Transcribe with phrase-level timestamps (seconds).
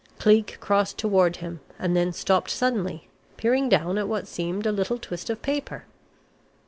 [0.17, 3.07] Cleek crossed toward him, and then stopped suddenly,
[3.37, 5.85] peering down at what seemed a little twist of paper.